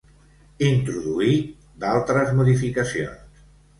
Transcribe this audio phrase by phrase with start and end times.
[0.67, 1.29] Introduí
[1.85, 3.45] d'altres modificacions.